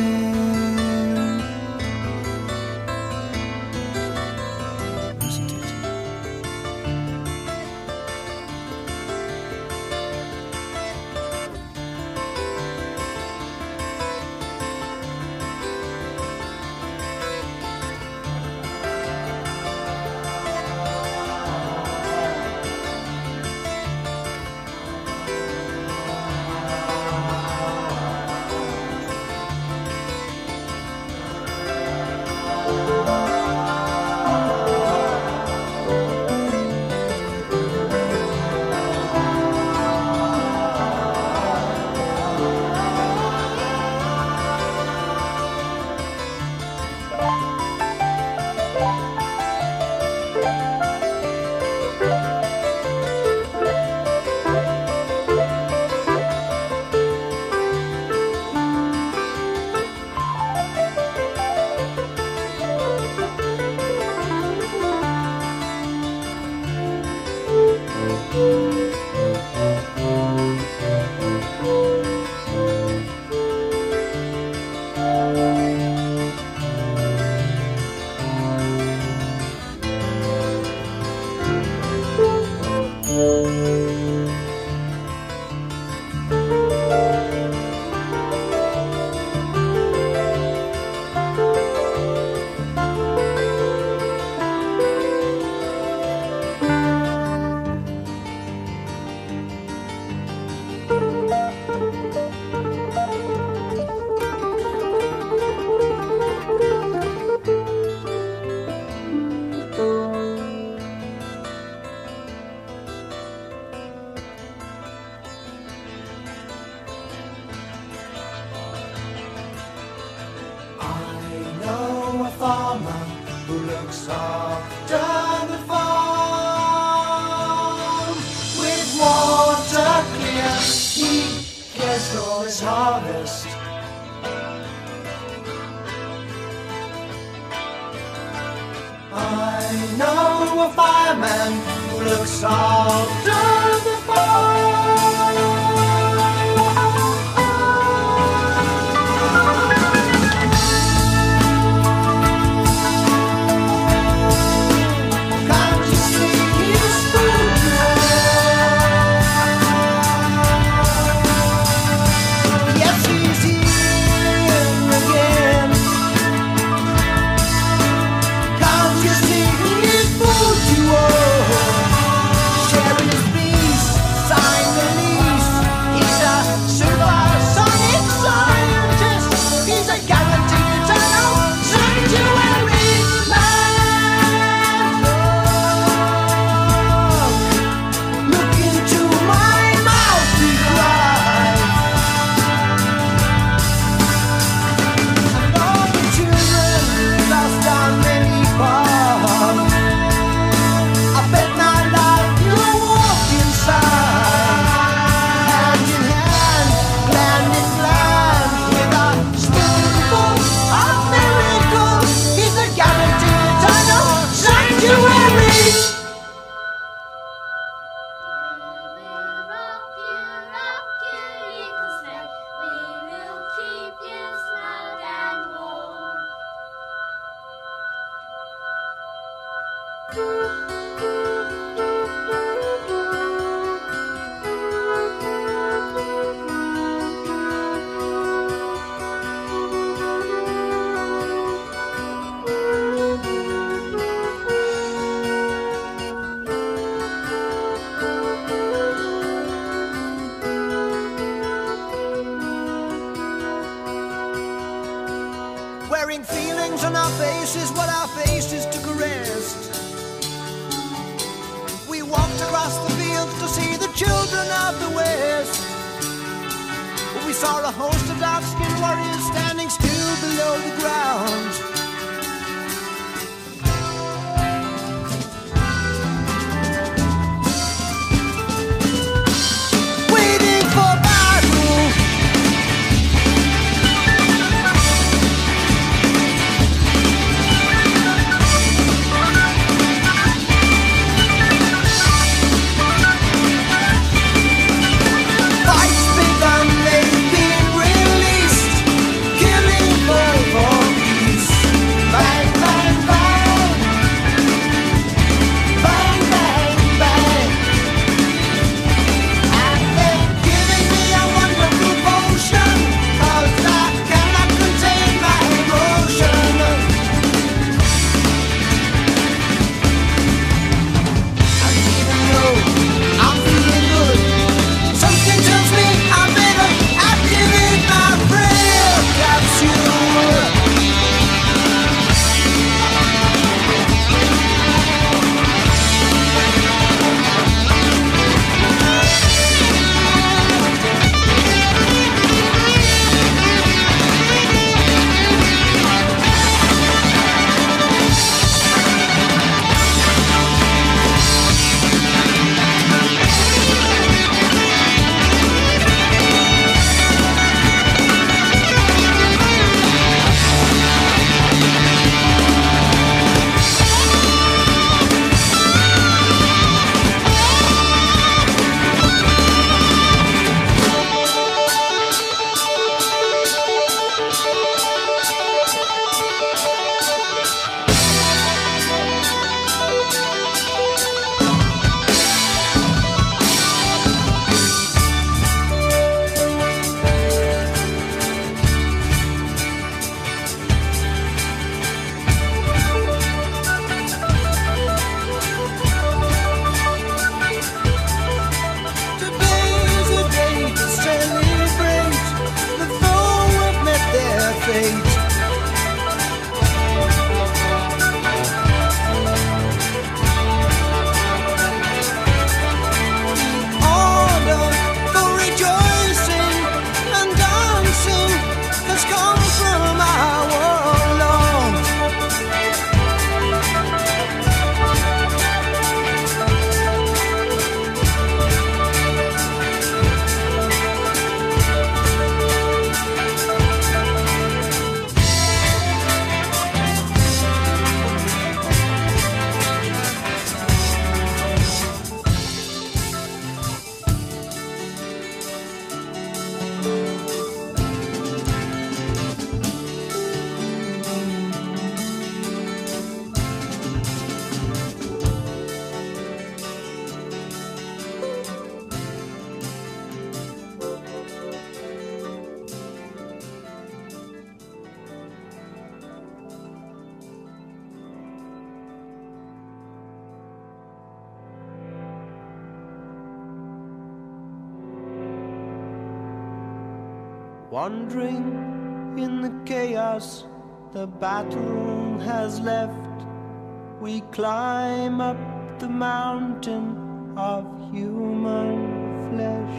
Climb 484.34 485.22
up 485.22 485.38
the 485.78 485.88
mountain 485.88 487.38
of 487.38 487.64
human 487.92 489.30
flesh 489.30 489.78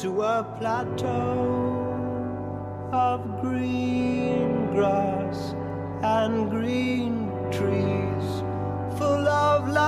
to 0.00 0.22
a 0.22 0.42
plateau 0.58 1.28
of 2.92 3.20
green 3.42 4.70
grass 4.70 5.54
and 6.02 6.50
green 6.50 7.28
trees 7.52 8.26
full 8.98 9.28
of 9.28 9.68
life. 9.68 9.86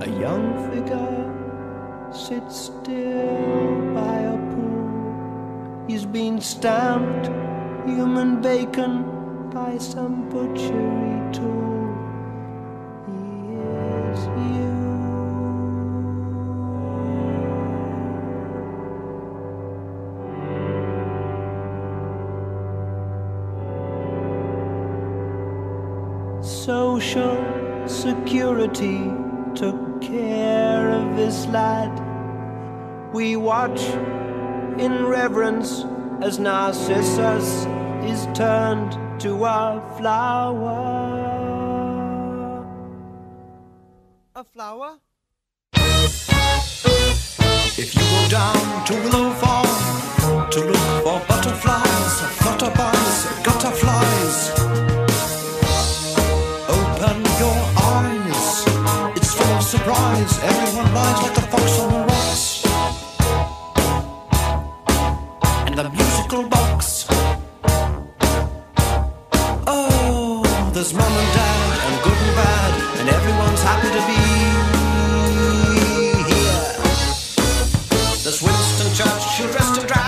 A 0.00 0.08
young 0.18 0.46
figure 0.70 2.10
sits 2.10 2.70
still 2.72 3.92
by 3.92 4.16
a 4.32 4.36
pool. 4.54 5.84
He's 5.86 6.06
been 6.06 6.40
stamped 6.40 7.26
human 7.86 8.40
bacon 8.40 9.17
by 9.52 9.78
some 9.78 10.28
butchery 10.28 11.32
tool. 11.32 11.88
He 13.06 13.54
is 13.54 14.26
you. 14.36 14.76
Social 26.42 27.88
security 27.88 29.10
took 29.54 30.02
care 30.02 30.90
of 30.90 31.16
this 31.16 31.46
lad. 31.46 31.92
We 33.14 33.36
watch 33.36 33.80
in 34.78 35.06
reverence 35.06 35.84
as 36.20 36.38
Narcissus 36.38 37.66
is 38.04 38.26
turned 38.34 39.07
to 39.18 39.44
a 39.44 39.82
flower. 39.96 40.64
A 44.36 44.44
flower? 44.44 44.98
If 47.76 47.94
you 47.94 48.00
go 48.00 48.28
down 48.28 48.84
to 48.86 48.94
Willow 48.94 49.30
Farm 49.40 50.50
to 50.50 50.60
look 50.60 51.02
for 51.02 51.20
butterflies, 51.26 52.20
flutterbys, 52.38 53.42
gutterflies, 53.42 54.36
open 56.68 57.18
your 57.42 57.58
eyes. 57.90 58.64
It's 59.16 59.34
full 59.34 59.52
of 59.56 59.62
surprise. 59.64 60.38
Everyone 60.44 60.94
lies 60.94 61.22
like 61.24 61.34
the 61.34 61.42
fox 61.42 61.80
on 61.80 61.90
the 61.92 62.00
rocks. 62.06 62.64
And 65.66 65.74
the 65.76 65.90
musical 65.90 66.48
box. 66.48 66.97
There's 70.78 70.94
mom 70.94 71.12
and 71.12 71.34
dad 71.34 71.78
and 71.86 72.02
good 72.04 72.12
and 72.12 72.36
bad, 72.36 73.00
and 73.00 73.08
everyone's 73.08 73.62
happy 73.62 73.88
to 73.88 74.00
be 74.06 74.14
here. 76.30 76.54
There's 78.22 78.40
Winston 78.40 78.94
Churchill 78.94 79.50
dressed 79.50 79.80
in 79.80 79.86
drag. 79.88 80.07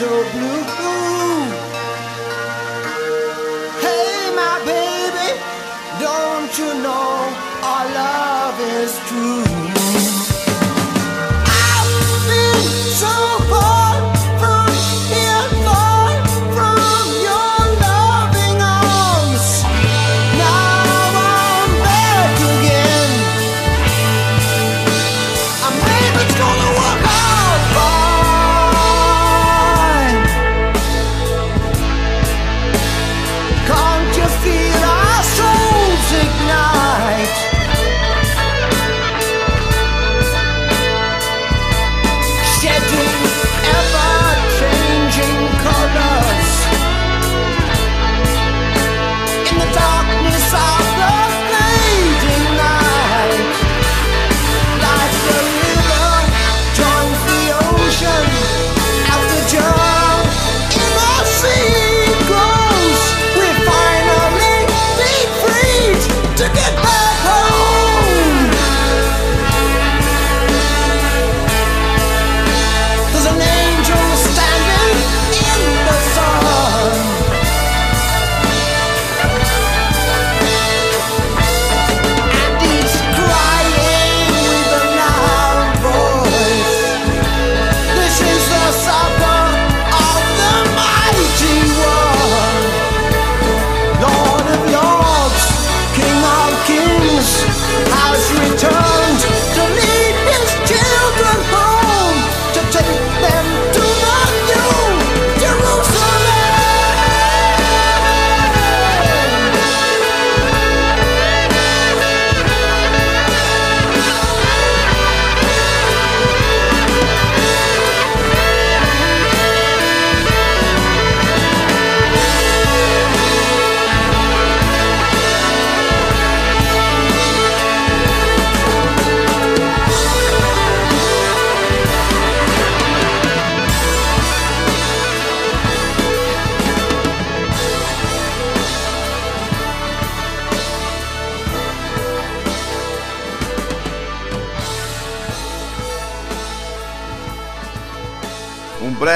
So 0.00 0.08
blue. 0.32 0.79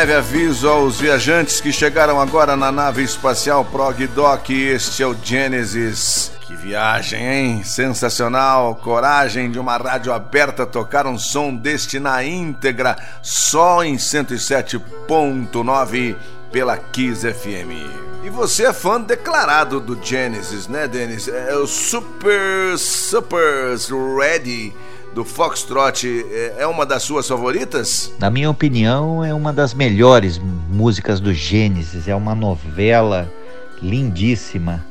Breve 0.05 0.19
aviso 0.19 0.69
aos 0.69 1.01
viajantes 1.01 1.63
que 1.63 1.73
chegaram 1.73 2.21
agora 2.21 2.55
na 2.55 2.71
nave 2.71 3.03
espacial 3.03 3.65
Prog 3.65 4.07
Doc. 4.09 4.51
Este 4.51 5.03
é 5.03 5.07
o 5.07 5.15
Genesis. 5.15 6.31
Que 6.43 6.55
viagem, 6.55 7.27
hein? 7.27 7.65
Sensacional. 7.65 8.75
Coragem 8.75 9.51
de 9.51 9.59
uma 9.59 9.79
rádio 9.79 10.13
aberta 10.13 10.67
tocar 10.67 11.07
um 11.07 11.17
som 11.17 11.57
deste 11.57 11.99
na 11.99 12.23
íntegra, 12.23 12.99
só 13.23 13.83
em 13.83 13.97
107.9 13.97 16.17
pela 16.53 16.77
Kiss 16.77 17.27
FM. 17.27 17.71
E 18.23 18.29
você 18.29 18.67
é 18.67 18.75
fã 18.75 19.01
declarado 19.01 19.81
do 19.81 19.99
Genesis, 20.05 20.69
né, 20.69 20.87
Denis? 20.87 21.29
É 21.29 21.55
o 21.55 21.67
Super 21.67 22.77
Super 22.77 23.79
Ready 24.19 24.75
do 25.15 25.25
Foxtrot. 25.25 26.07
É- 26.31 26.55
É 26.59 26.67
uma 26.67 26.85
das 26.85 27.03
suas 27.03 27.27
favoritas? 27.29 28.13
Na 28.19 28.31
minha 28.31 28.51
opinião, 28.51 29.25
é 29.25 29.33
uma 29.33 29.53
das 29.53 29.73
melhores 29.73 30.39
músicas 30.71 31.21
do 31.21 31.33
Gênesis. 31.33 32.09
É 32.09 32.15
uma 32.15 32.35
novela 32.35 33.31
lindíssima. 33.81 34.85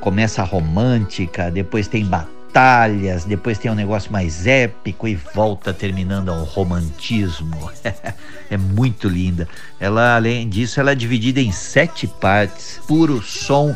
Começa 0.00 0.42
romântica, 0.42 1.50
depois 1.50 1.88
tem 1.88 2.04
batalhas, 2.04 3.24
depois 3.24 3.56
tem 3.58 3.70
um 3.70 3.74
negócio 3.74 4.12
mais 4.12 4.46
épico 4.46 5.08
e 5.08 5.14
volta 5.34 5.72
terminando 5.72 6.28
ao 6.30 6.44
romantismo. 6.44 7.70
é 8.50 8.56
muito 8.56 9.08
linda. 9.08 9.48
Ela, 9.80 10.14
além 10.16 10.48
disso, 10.48 10.78
ela 10.78 10.92
é 10.92 10.94
dividida 10.94 11.40
em 11.40 11.50
sete 11.52 12.06
partes, 12.06 12.80
puro 12.86 13.22
som 13.22 13.74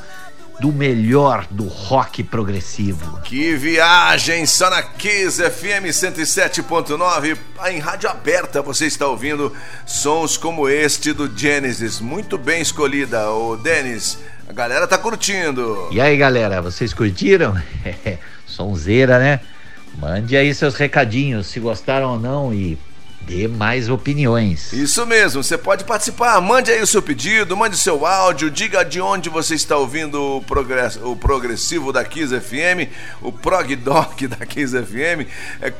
do 0.60 0.72
melhor 0.72 1.46
do 1.50 1.64
rock 1.64 2.22
progressivo. 2.22 3.20
Que 3.20 3.54
viagem! 3.54 4.44
Só 4.44 4.68
na 4.68 4.82
Kiss 4.82 5.42
FM 5.42 5.86
107.9, 5.86 7.38
em 7.68 7.78
rádio 7.78 8.10
aberta 8.10 8.60
você 8.60 8.86
está 8.86 9.06
ouvindo 9.06 9.54
sons 9.86 10.36
como 10.36 10.68
este 10.68 11.12
do 11.12 11.30
Genesis. 11.34 12.00
Muito 12.00 12.36
bem 12.36 12.60
escolhida, 12.60 13.30
o 13.30 13.56
Denis. 13.56 14.18
A 14.48 14.52
galera 14.52 14.86
tá 14.86 14.98
curtindo. 14.98 15.88
E 15.92 16.00
aí, 16.00 16.16
galera, 16.16 16.60
vocês 16.60 16.92
curtiram? 16.92 17.54
Sonzeira, 18.46 19.18
né? 19.18 19.40
Mande 19.96 20.36
aí 20.36 20.54
seus 20.54 20.74
recadinhos, 20.74 21.46
se 21.48 21.60
gostaram 21.60 22.12
ou 22.12 22.18
não 22.18 22.54
e 22.54 22.78
dê 23.28 23.46
mais 23.46 23.90
opiniões. 23.90 24.72
Isso 24.72 25.04
mesmo, 25.06 25.44
você 25.44 25.58
pode 25.58 25.84
participar. 25.84 26.40
Mande 26.40 26.70
aí 26.70 26.80
o 26.80 26.86
seu 26.86 27.02
pedido, 27.02 27.54
mande 27.56 27.76
seu 27.76 28.06
áudio, 28.06 28.50
diga 28.50 28.82
de 28.82 29.02
onde 29.02 29.28
você 29.28 29.54
está 29.54 29.76
ouvindo 29.76 30.18
o, 30.18 30.38
o 31.10 31.16
progressivo 31.16 31.92
da 31.92 32.02
Kiss 32.04 32.34
FM, 32.40 32.88
o 33.20 33.30
Prog 33.30 33.76
Doc 33.76 34.22
da 34.22 34.46
Kiss 34.46 34.72
FM. 34.74 35.28
É, 35.60 35.70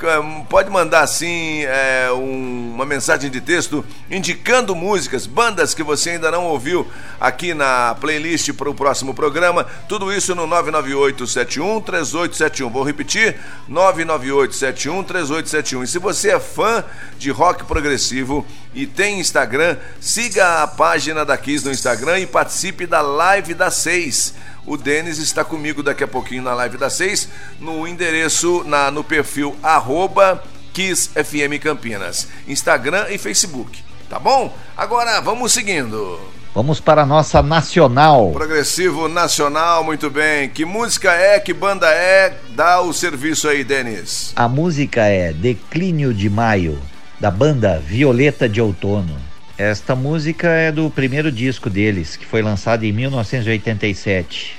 pode 0.50 0.68
mandar 0.70 1.00
assim 1.00 1.62
é, 1.64 2.10
um- 2.12 2.72
uma 2.74 2.84
mensagem 2.84 3.30
de 3.30 3.40
texto 3.40 3.82
indicando 4.10 4.74
músicas, 4.76 5.26
bandas 5.26 5.72
que 5.72 5.82
você 5.82 6.10
ainda 6.10 6.30
não 6.30 6.44
ouviu 6.44 6.86
aqui 7.18 7.54
na 7.54 7.96
playlist 7.98 8.52
para 8.52 8.68
o 8.68 8.74
próximo 8.74 9.14
programa. 9.14 9.64
Tudo 9.88 10.12
isso 10.12 10.34
no 10.34 10.46
998-71-3871. 10.46 12.70
Vou 12.70 12.82
repetir: 12.84 13.36
998-71-3871. 13.70 15.82
E 15.82 15.86
se 15.86 15.98
você 15.98 16.32
é 16.32 16.40
fã 16.40 16.84
de 17.18 17.37
rock 17.38 17.64
progressivo 17.64 18.44
e 18.74 18.84
tem 18.84 19.20
Instagram, 19.20 19.76
siga 20.00 20.64
a 20.64 20.66
página 20.66 21.24
da 21.24 21.38
Kiss 21.38 21.64
no 21.64 21.70
Instagram 21.70 22.18
e 22.18 22.26
participe 22.26 22.84
da 22.84 23.00
live 23.00 23.54
das 23.54 23.74
6. 23.74 24.34
O 24.66 24.76
Denis 24.76 25.18
está 25.18 25.44
comigo 25.44 25.80
daqui 25.80 26.02
a 26.02 26.08
pouquinho 26.08 26.42
na 26.42 26.52
live 26.52 26.76
das 26.76 26.94
6, 26.94 27.28
no 27.60 27.86
endereço, 27.86 28.64
na, 28.64 28.90
no 28.90 29.04
perfil 29.04 29.56
arroba 29.62 30.42
Kiss 30.72 31.10
FM 31.10 31.62
Campinas, 31.62 32.26
Instagram 32.48 33.06
e 33.08 33.18
Facebook. 33.18 33.84
Tá 34.10 34.18
bom? 34.18 34.52
Agora 34.76 35.20
vamos 35.20 35.52
seguindo. 35.52 36.18
Vamos 36.54 36.80
para 36.80 37.02
a 37.02 37.06
nossa 37.06 37.40
nacional. 37.40 38.32
Progressivo 38.32 39.06
Nacional, 39.06 39.84
muito 39.84 40.10
bem. 40.10 40.48
Que 40.48 40.64
música 40.64 41.12
é? 41.12 41.38
Que 41.38 41.52
banda 41.52 41.88
é? 41.88 42.36
Dá 42.50 42.80
o 42.80 42.92
serviço 42.92 43.46
aí, 43.46 43.62
Denis. 43.62 44.32
A 44.34 44.48
música 44.48 45.02
é 45.02 45.32
Declínio 45.32 46.12
de 46.12 46.28
Maio, 46.28 46.76
da 47.20 47.30
banda 47.30 47.78
Violeta 47.78 48.48
de 48.48 48.60
Outono. 48.60 49.16
Esta 49.56 49.94
música 49.96 50.48
é 50.48 50.70
do 50.70 50.88
primeiro 50.88 51.32
disco 51.32 51.68
deles, 51.68 52.14
que 52.16 52.24
foi 52.24 52.40
lançado 52.42 52.84
em 52.84 52.92
1987. 52.92 54.54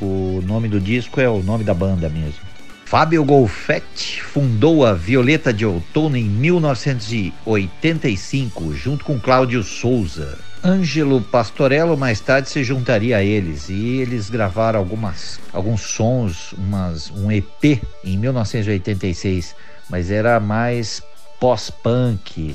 O 0.00 0.42
nome 0.46 0.66
do 0.66 0.80
disco 0.80 1.20
é 1.20 1.28
o 1.28 1.42
nome 1.42 1.62
da 1.62 1.74
banda 1.74 2.08
mesmo. 2.08 2.40
Fábio 2.86 3.22
Golfetti 3.22 4.22
fundou 4.22 4.86
a 4.86 4.94
Violeta 4.94 5.52
de 5.52 5.66
Outono 5.66 6.16
em 6.16 6.24
1985, 6.24 8.74
junto 8.74 9.04
com 9.04 9.20
Cláudio 9.20 9.62
Souza. 9.62 10.38
Ângelo 10.64 11.20
Pastorello 11.20 11.94
mais 11.96 12.18
tarde 12.20 12.50
se 12.50 12.64
juntaria 12.64 13.18
a 13.18 13.22
eles 13.22 13.68
e 13.68 13.98
eles 13.98 14.30
gravaram 14.30 14.78
algumas, 14.78 15.38
alguns 15.52 15.82
sons, 15.82 16.54
umas, 16.54 17.10
um 17.10 17.30
EP 17.30 17.82
em 18.04 18.16
1986, 18.18 19.54
mas 19.88 20.10
era 20.10 20.40
mais 20.40 21.02
pós-punk, 21.40 22.54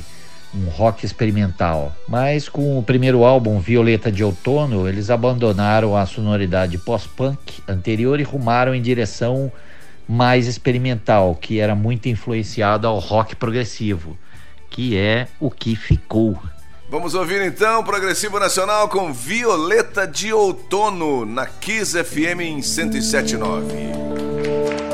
um 0.53 0.69
rock 0.69 1.05
experimental. 1.05 1.93
Mas 2.07 2.47
com 2.47 2.79
o 2.79 2.83
primeiro 2.83 3.25
álbum 3.25 3.59
Violeta 3.59 4.11
de 4.11 4.23
Outono, 4.23 4.88
eles 4.88 5.09
abandonaram 5.09 5.97
a 5.97 6.05
sonoridade 6.05 6.77
pós-punk 6.77 7.61
anterior 7.67 8.19
e 8.19 8.23
rumaram 8.23 8.73
em 8.73 8.81
direção 8.81 9.51
mais 10.07 10.47
experimental, 10.47 11.36
que 11.36 11.59
era 11.59 11.75
muito 11.75 12.07
influenciado 12.07 12.88
ao 12.88 12.99
rock 12.99 13.36
progressivo, 13.36 14.17
que 14.69 14.95
é 14.95 15.27
o 15.39 15.49
que 15.49 15.75
ficou. 15.75 16.39
Vamos 16.88 17.15
ouvir 17.15 17.41
então 17.41 17.83
Progressivo 17.83 18.39
Nacional 18.39 18.88
com 18.88 19.11
Violeta 19.11 20.05
de 20.05 20.31
Outono 20.31 21.25
na 21.25 21.47
Kiss 21.47 22.01
FM 22.03 22.41
em 22.41 22.55
1079. 22.57 24.84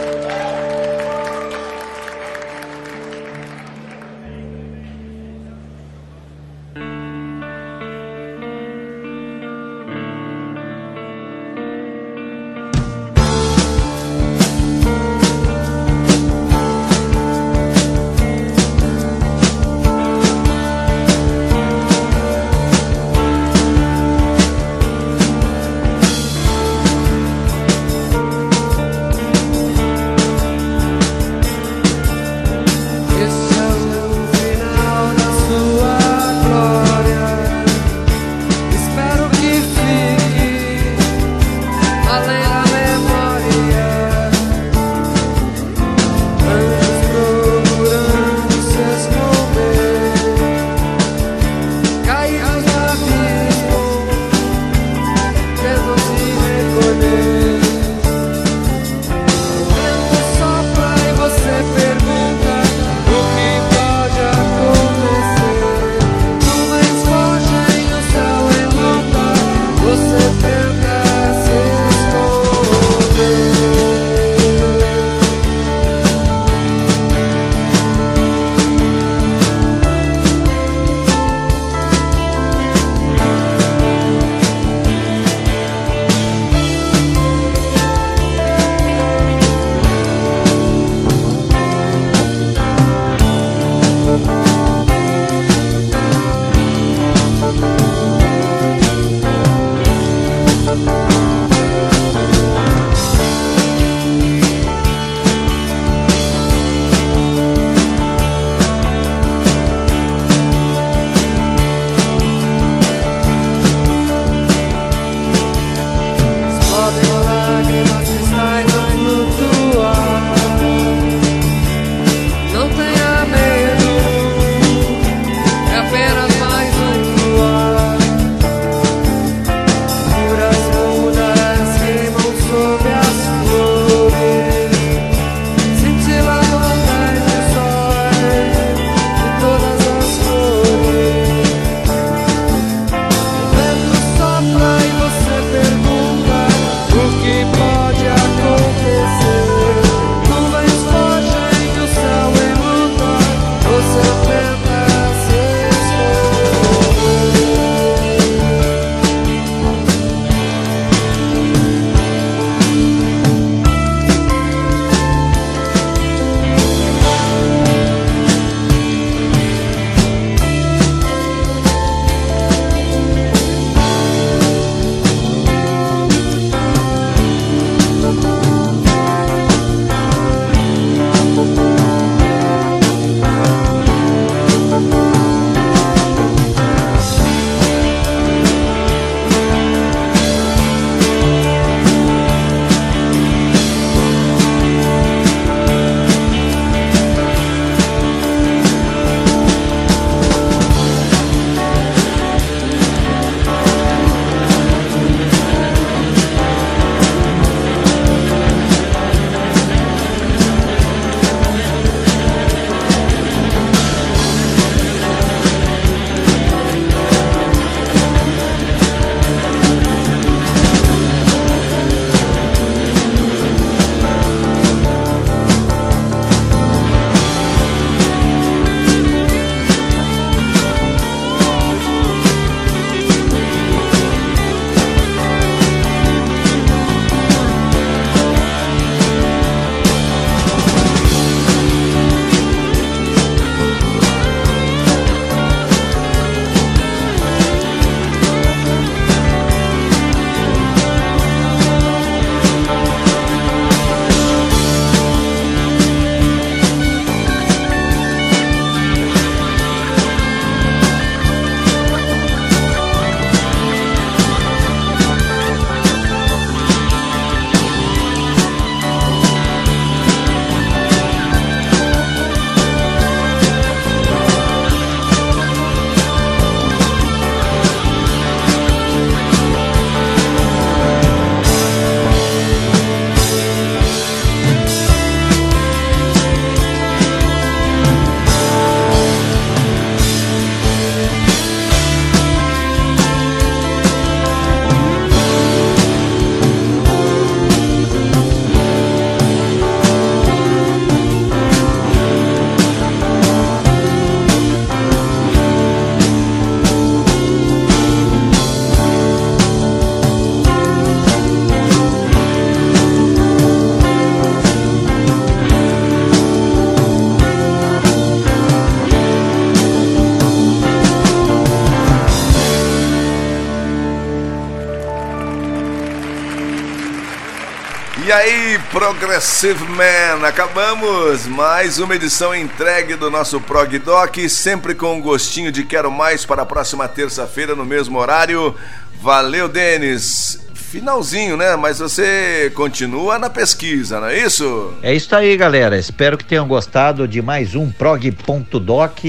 Progressive 328.82 329.64
Man, 329.66 330.28
acabamos 330.28 331.28
mais 331.28 331.78
uma 331.78 331.96
edição 331.96 332.34
entregue 332.34 332.96
do 332.96 333.12
nosso 333.12 333.40
Prog 333.40 333.78
Doc, 333.78 334.18
sempre 334.28 334.74
com 334.74 334.96
um 334.96 335.00
gostinho 335.00 335.52
de 335.52 335.64
quero 335.64 335.92
mais 335.92 336.26
para 336.26 336.42
a 336.42 336.46
próxima 336.48 336.88
terça-feira 336.88 337.54
no 337.54 337.64
mesmo 337.64 338.00
horário. 338.00 338.56
Valeu, 339.00 339.48
Denis. 339.48 340.48
Finalzinho, 340.56 341.38
né? 341.38 341.56
Mas 341.56 341.78
você 341.78 342.52
continua 342.56 343.20
na 343.20 343.30
pesquisa, 343.30 344.00
não 344.00 344.08
é 344.08 344.18
isso? 344.18 344.74
É 344.82 344.92
isso 344.96 345.16
aí, 345.16 345.38
galera. 345.38 345.78
Espero 345.78 346.18
que 346.18 346.26
tenham 346.26 346.48
gostado 346.48 347.08
de 347.08 347.22
mais 347.22 347.54
um 347.54 347.72
prog.doc 347.72 349.00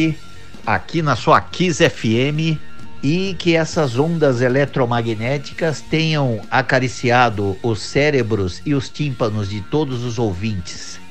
aqui 0.67 1.01
na 1.01 1.17
sua 1.17 1.41
Kiss 1.41 1.83
FM 1.89 2.61
e 3.03 3.35
que 3.39 3.57
essas 3.57 3.99
ondas 3.99 4.41
eletromagnéticas 4.41 5.81
tenham 5.81 6.41
acariciado 6.51 7.57
os 7.63 7.83
cérebros 7.83 8.63
e 8.65 8.75
os 8.75 8.89
tímpanos 8.89 9.51
de 9.51 9.61
todos 9.61 10.05
os 10.05 10.19
ouvintes. 10.19 11.02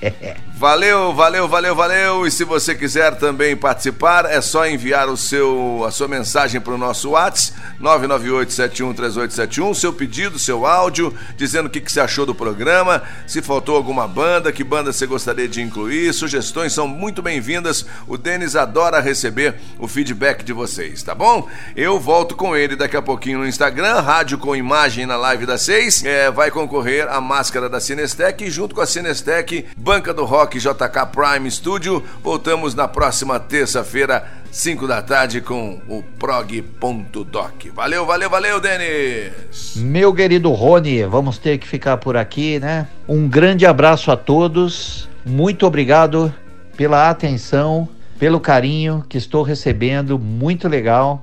Valeu, 0.62 1.12
valeu, 1.12 1.48
valeu, 1.48 1.76
valeu. 1.76 2.28
E 2.28 2.30
se 2.30 2.44
você 2.44 2.76
quiser 2.76 3.16
também 3.16 3.58
participar, 3.58 4.26
é 4.26 4.40
só 4.42 4.68
enviar 4.68 5.10
o 5.10 5.18
seu, 5.18 5.84
a 5.88 5.90
sua 5.90 6.08
mensagem 6.08 6.62
para 6.62 6.74
o 6.74 6.78
nosso 6.78 7.10
WhatsApp 7.10 7.60
998-713871, 7.82 9.74
seu 9.74 9.92
pedido, 9.92 10.38
seu 10.38 10.66
áudio, 10.68 11.14
dizendo 11.36 11.66
o 11.66 11.70
que, 11.70 11.82
que 11.82 11.92
você 11.92 12.00
achou 12.00 12.28
do 12.28 12.36
programa, 12.36 13.02
se 13.26 13.42
faltou 13.42 13.76
alguma 13.76 14.08
banda, 14.08 14.52
que 14.52 14.64
banda 14.64 14.94
você 14.94 15.08
gostaria 15.08 15.48
de 15.48 15.62
incluir. 15.62 16.14
Sugestões 16.14 16.74
são 16.74 16.88
muito 16.88 17.24
bem-vindas. 17.24 17.86
O 18.08 18.16
Denis 18.18 18.56
adora 18.56 19.00
receber 19.00 19.56
o 19.80 19.88
feedback 19.88 20.44
de 20.44 20.54
vocês, 20.54 21.02
tá 21.02 21.16
bom? 21.16 21.50
Eu 21.76 22.00
volto 22.00 22.36
com 22.36 22.56
ele 22.56 22.76
daqui 22.76 22.96
a 22.96 23.02
pouquinho 23.02 23.40
no 23.40 23.48
Instagram, 23.48 24.00
rádio 24.02 24.38
com 24.38 24.56
imagem 24.56 25.08
na 25.08 25.18
live 25.18 25.48
das 25.48 25.64
seis. 25.64 26.06
É, 26.06 26.30
vai 26.30 26.52
concorrer 26.52 27.08
a 27.10 27.20
máscara 27.20 27.68
da 27.68 27.80
Cinestec 27.80 28.44
e 28.44 28.52
junto 28.52 28.76
com 28.76 28.82
a 28.82 28.86
Cinestec, 28.86 29.66
Banca 29.92 30.14
do 30.14 30.24
Rock 30.24 30.58
JK 30.58 31.06
Prime 31.12 31.52
Studio. 31.52 32.02
Voltamos 32.24 32.74
na 32.74 32.88
próxima 32.88 33.38
terça-feira, 33.42 34.26
5 34.50 34.88
da 34.88 35.02
tarde, 35.02 35.42
com 35.42 35.82
o 35.86 36.02
prog.doc. 36.18 37.66
Valeu, 37.76 38.06
valeu, 38.06 38.30
valeu, 38.30 38.62
Denis! 38.62 39.76
Meu 39.76 40.14
querido 40.14 40.50
Rony, 40.54 41.04
vamos 41.04 41.38
ter 41.38 41.58
que 41.58 41.68
ficar 41.68 41.98
por 41.98 42.16
aqui, 42.16 42.58
né? 42.58 42.88
Um 43.06 43.28
grande 43.28 43.66
abraço 43.66 44.12
a 44.12 44.16
todos. 44.16 45.10
Muito 45.26 45.68
obrigado 45.68 46.34
pela 46.78 47.10
atenção, 47.10 47.90
pelo 48.18 48.40
carinho 48.40 49.04
que 49.10 49.18
estou 49.18 49.44
recebendo. 49.44 50.18
Muito 50.18 50.70
legal. 50.70 51.22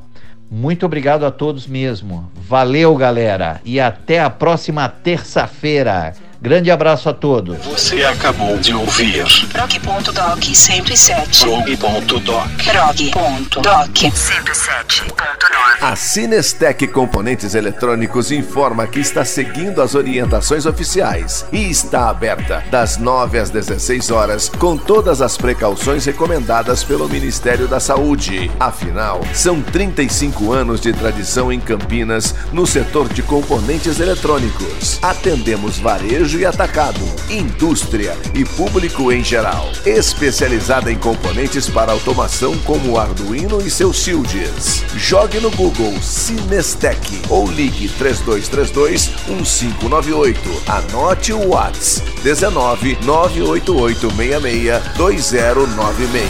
Muito 0.50 0.84
obrigado 0.84 1.24
a 1.24 1.30
todos 1.30 1.66
mesmo. 1.66 2.30
Valeu, 2.34 2.94
galera. 2.96 3.62
E 3.64 3.80
até 3.80 4.20
a 4.20 4.28
próxima 4.28 4.86
terça-feira. 4.90 6.12
Grande 6.40 6.70
abraço 6.70 7.08
a 7.08 7.12
todos. 7.12 7.58
Você 7.64 8.04
acabou 8.04 8.56
de 8.58 8.72
ouvir 8.72 9.24
Prog.doc 9.48 10.44
107. 10.44 11.40
Prog.doc. 11.76 12.48
Prog.doc 12.64 13.96
107.9. 13.96 15.12
A 15.80 15.96
Cinestec 15.96 16.86
Componentes 16.88 17.56
Eletrônicos 17.56 18.30
informa 18.30 18.86
que 18.86 19.00
está 19.00 19.24
seguindo 19.24 19.82
as 19.82 19.96
orientações 19.96 20.64
oficiais 20.64 21.44
e 21.52 21.68
está 21.68 22.08
aberta 22.08 22.62
das 22.70 22.98
9 22.98 23.38
às 23.38 23.50
16 23.50 24.10
horas 24.12 24.48
com 24.48 24.76
todas 24.76 25.20
as 25.20 25.36
precauções 25.36 26.04
recomendadas 26.04 26.84
pelo 26.84 27.08
Ministério 27.08 27.66
da 27.66 27.80
Saúde. 27.80 28.48
Afinal, 28.60 29.20
são 29.34 29.60
35 29.60 30.52
anos 30.52 30.80
de 30.80 30.92
tradição 30.92 31.52
em 31.52 31.58
Campinas 31.58 32.32
no 32.52 32.64
setor 32.64 33.08
de 33.08 33.22
componentes 33.22 33.98
eletrônicos. 33.98 35.00
Atendemos 35.02 35.78
varejo 35.78 36.27
e 36.36 36.44
atacado, 36.44 37.00
indústria 37.30 38.16
e 38.34 38.44
público 38.44 39.10
em 39.12 39.24
geral. 39.24 39.70
Especializada 39.86 40.92
em 40.92 40.98
componentes 40.98 41.70
para 41.70 41.92
automação 41.92 42.58
como 42.58 42.98
Arduino 42.98 43.62
e 43.62 43.70
seus 43.70 43.96
shields. 43.96 44.84
Jogue 44.96 45.40
no 45.40 45.50
Google 45.52 45.94
Cinestec 46.02 47.22
ou 47.30 47.50
ligue 47.50 47.88
3232 47.88 49.06
1598. 49.28 50.40
Anote 50.66 51.32
o 51.32 51.50
Whats 51.50 52.02
19 52.22 52.98
988 53.04 54.10
66 54.10 54.96
2096. 54.96 56.28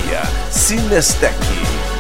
Cinestec. 0.51 1.98